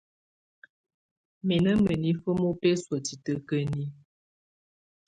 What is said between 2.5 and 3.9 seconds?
ɔbɛsɔ̀á titǝ́kǝni.